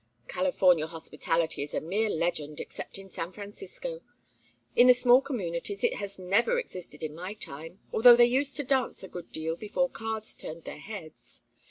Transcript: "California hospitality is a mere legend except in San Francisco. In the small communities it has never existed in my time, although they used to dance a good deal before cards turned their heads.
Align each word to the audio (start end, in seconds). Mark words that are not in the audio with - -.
"California 0.27 0.87
hospitality 0.87 1.61
is 1.61 1.75
a 1.75 1.79
mere 1.79 2.09
legend 2.09 2.59
except 2.59 2.97
in 2.97 3.07
San 3.07 3.31
Francisco. 3.31 4.01
In 4.75 4.87
the 4.87 4.95
small 4.95 5.21
communities 5.21 5.83
it 5.83 5.93
has 5.97 6.17
never 6.17 6.57
existed 6.57 7.03
in 7.03 7.13
my 7.13 7.35
time, 7.35 7.79
although 7.93 8.15
they 8.15 8.25
used 8.25 8.55
to 8.55 8.63
dance 8.63 9.03
a 9.03 9.07
good 9.07 9.31
deal 9.31 9.55
before 9.55 9.91
cards 9.91 10.35
turned 10.35 10.63
their 10.63 10.79
heads. 10.79 11.43